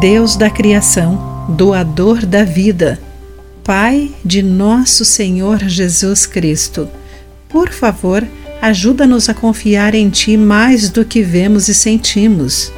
Deus 0.00 0.36
da 0.36 0.48
criação, 0.48 1.46
doador 1.48 2.24
da 2.24 2.44
vida, 2.44 3.00
Pai 3.64 4.12
de 4.24 4.42
nosso 4.42 5.04
Senhor 5.04 5.58
Jesus 5.58 6.24
Cristo, 6.24 6.88
por 7.48 7.70
favor, 7.70 8.24
ajuda-nos 8.62 9.28
a 9.28 9.34
confiar 9.34 9.96
em 9.96 10.08
Ti 10.08 10.36
mais 10.36 10.88
do 10.88 11.04
que 11.04 11.20
vemos 11.20 11.66
e 11.66 11.74
sentimos. 11.74 12.72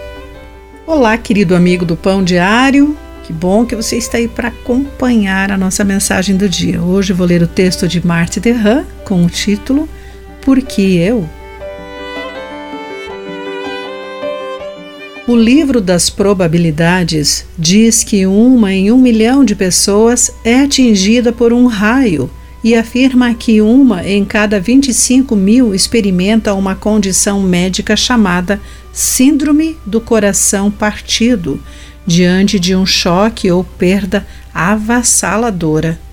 Olá, 0.86 1.18
querido 1.18 1.54
amigo 1.54 1.84
do 1.84 1.94
Pão 1.94 2.24
Diário, 2.24 2.96
que 3.24 3.34
bom 3.34 3.66
que 3.66 3.76
você 3.76 3.98
está 3.98 4.16
aí 4.16 4.26
para 4.26 4.48
acompanhar 4.48 5.52
a 5.52 5.58
nossa 5.58 5.84
mensagem 5.84 6.38
do 6.38 6.48
dia. 6.48 6.80
Hoje 6.80 7.12
vou 7.12 7.26
ler 7.26 7.42
o 7.42 7.46
texto 7.46 7.86
de 7.86 8.04
Marthe 8.04 8.40
Derran 8.40 8.84
com 9.04 9.26
o 9.26 9.28
título 9.28 9.86
Por 10.40 10.62
que 10.62 10.96
eu? 10.96 11.28
O 15.30 15.36
livro 15.36 15.80
das 15.80 16.10
probabilidades 16.10 17.46
diz 17.56 18.02
que 18.02 18.26
uma 18.26 18.72
em 18.72 18.90
um 18.90 18.98
milhão 18.98 19.44
de 19.44 19.54
pessoas 19.54 20.32
é 20.44 20.62
atingida 20.62 21.32
por 21.32 21.52
um 21.52 21.66
raio 21.66 22.28
e 22.64 22.74
afirma 22.74 23.32
que 23.32 23.60
uma 23.60 24.04
em 24.04 24.24
cada 24.24 24.58
25 24.58 25.36
mil 25.36 25.72
experimenta 25.72 26.52
uma 26.52 26.74
condição 26.74 27.40
médica 27.40 27.94
chamada 27.96 28.60
Síndrome 28.92 29.76
do 29.86 30.00
Coração 30.00 30.68
Partido, 30.68 31.62
diante 32.04 32.58
de 32.58 32.74
um 32.74 32.84
choque 32.84 33.48
ou 33.52 33.62
perda 33.62 34.26
avassaladora 34.52 36.09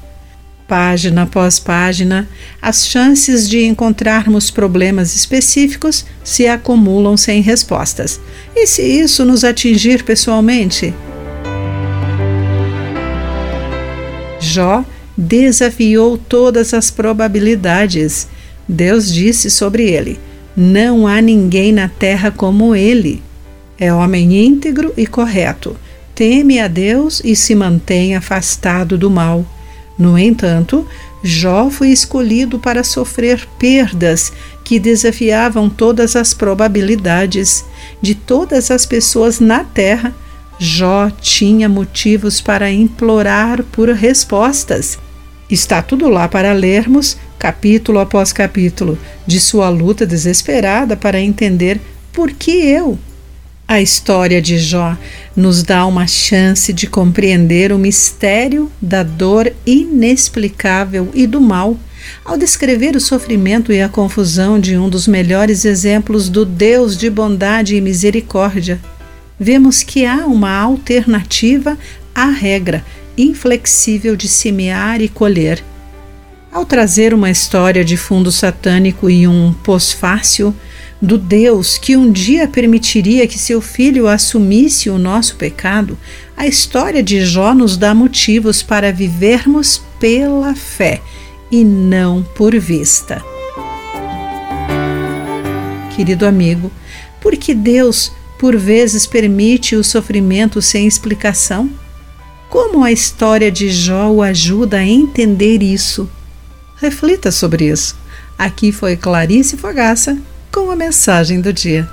página 0.68 1.24
após 1.24 1.60
página, 1.60 2.28
as 2.62 2.88
chances 2.88 3.50
de 3.50 3.64
encontrarmos 3.64 4.52
problemas 4.52 5.16
específicos 5.16 6.06
se 6.24 6.48
acumulam 6.48 7.16
sem 7.16 7.42
respostas. 7.42 8.20
E 8.56 8.68
se 8.68 8.82
isso 8.82 9.24
nos 9.24 9.44
atingir 9.44 10.04
pessoalmente? 10.04 10.94
Jó 14.40 14.84
desafiou 15.18 16.18
todas 16.18 16.74
as 16.74 16.92
probabilidades. 16.92 18.28
Deus 18.68 19.12
disse 19.12 19.50
sobre 19.50 19.90
ele: 19.90 20.20
Não 20.56 21.08
há 21.08 21.22
ninguém 21.22 21.72
na 21.72 21.88
terra 21.88 22.30
como 22.30 22.76
ele. 22.76 23.24
É 23.80 23.94
homem 23.94 24.46
íntegro 24.46 24.94
e 24.98 25.08
correto. 25.08 25.76
Teme 26.14 26.60
a 26.60 26.68
Deus 26.68 27.22
e 27.24 27.36
se 27.36 27.54
mantém 27.54 28.16
afastado 28.16 28.98
do 28.98 29.10
mal. 29.10 29.46
No 29.98 30.18
entanto, 30.18 30.88
Jó 31.24 31.70
foi 31.70 31.90
escolhido 31.90 32.60
para 32.60 32.84
sofrer 32.84 33.48
perdas 33.58 34.32
que 34.64 34.80
desafiavam 34.80 35.70
todas 35.70 36.16
as 36.16 36.34
probabilidades. 36.34 37.66
De 38.02 38.14
todas 38.14 38.70
as 38.70 38.86
pessoas 38.86 39.40
na 39.40 39.64
terra, 39.64 40.16
Jó 40.60 41.10
tinha 41.10 41.68
motivos 41.68 42.40
para 42.40 42.72
implorar 42.72 43.64
por 43.64 43.90
respostas. 43.90 45.00
Está 45.50 45.82
tudo 45.82 46.10
lá 46.10 46.28
para 46.28 46.54
lermos, 46.54 47.18
capítulo 47.40 48.00
após 48.00 48.32
capítulo, 48.32 48.98
de 49.26 49.40
sua 49.40 49.70
luta 49.70 50.06
desesperada 50.06 50.96
para 50.96 51.20
entender 51.20 51.80
por 52.12 52.32
que 52.32 52.52
eu 52.52 53.00
a 53.68 53.82
história 53.82 54.42
de 54.42 54.58
Jó 54.58 54.98
nos 55.36 55.62
dá 55.62 55.86
uma 55.86 56.08
chance 56.08 56.72
de 56.72 56.88
compreender 56.88 57.74
o 57.74 57.78
mistério 57.78 58.72
da 58.82 59.04
dor 59.04 59.52
inexplicável 59.66 61.12
e 61.14 61.28
do 61.28 61.42
mal, 61.42 61.78
ao 62.24 62.38
descrever 62.38 62.96
o 62.96 63.02
sofrimento 63.02 63.74
e 63.74 63.82
a 63.82 63.90
confusão 63.90 64.58
de 64.58 64.78
um 64.78 64.88
dos 64.88 65.06
melhores 65.06 65.66
exemplos 65.66 66.30
do 66.30 66.46
Deus 66.46 66.98
de 66.98 67.10
bondade 67.10 67.76
e 67.76 67.82
misericórdia. 67.82 68.80
Vemos 69.38 69.84
que 69.84 70.06
há 70.06 70.26
uma 70.26 70.52
alternativa 70.52 71.78
à 72.16 72.28
regra 72.28 72.86
inflexível 73.18 74.16
de 74.16 74.30
semear 74.30 75.02
e 75.02 75.10
colher. 75.10 75.62
Ao 76.58 76.66
trazer 76.66 77.14
uma 77.14 77.30
história 77.30 77.86
de 77.86 77.96
fundo 77.96 78.32
satânico 78.32 79.12
e 79.12 79.28
um 79.28 79.54
pós-fácil, 79.54 80.56
do 81.00 81.16
Deus 81.16 81.78
que 81.78 81.96
um 81.96 82.12
dia 82.12 82.48
permitiria 82.48 83.28
que 83.28 83.38
seu 83.38 83.62
filho 83.62 84.08
assumisse 84.08 84.90
o 84.90 84.98
nosso 84.98 85.36
pecado, 85.36 85.96
a 86.36 86.48
história 86.48 87.04
de 87.04 87.24
Jó 87.24 87.54
nos 87.54 87.78
dá 87.78 87.94
motivos 87.94 88.64
para 88.64 88.92
vivermos 88.92 89.84
pela 90.00 90.56
fé 90.56 91.00
e 91.52 91.64
não 91.64 92.24
por 92.24 92.58
vista. 92.58 93.24
Querido 95.96 96.26
amigo, 96.26 96.72
por 97.22 97.38
que 97.38 97.54
Deus 97.54 98.12
por 98.40 98.58
vezes 98.58 99.06
permite 99.06 99.76
o 99.76 99.84
sofrimento 99.84 100.60
sem 100.60 100.88
explicação? 100.88 101.70
Como 102.50 102.84
a 102.84 102.92
história 102.92 103.52
de 103.52 103.70
Jó 103.70 104.10
o 104.10 104.24
ajuda 104.24 104.78
a 104.78 104.84
entender 104.84 105.62
isso? 105.62 106.10
Reflita 106.80 107.32
sobre 107.32 107.70
isso. 107.70 107.96
Aqui 108.38 108.72
foi 108.72 108.96
Clarice 108.96 109.58
Fogaça 109.58 110.18
com 110.52 110.70
a 110.70 110.76
mensagem 110.76 111.42
do 111.42 111.52
dia. 111.52 111.90